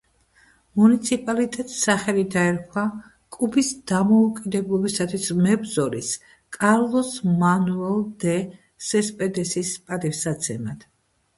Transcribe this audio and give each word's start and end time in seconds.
მუნიციპალიტეტს 0.79 1.73
სახელი 1.87 2.21
დაერქვა 2.35 2.85
კუბის 3.37 3.67
დამოუკიდებლობისათვის 3.91 5.27
მებრძოლის 5.47 6.09
კარლოს 6.57 7.11
მანუელ 7.43 8.01
დე 8.25 8.33
სესპედესის 8.87 9.75
პატივსაცემად. 9.91 10.87